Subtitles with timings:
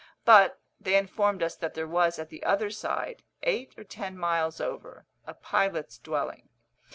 [0.25, 4.59] But they informed us that there was at the other side, eight or ten miles
[4.59, 6.49] over, a pilot's dwelling.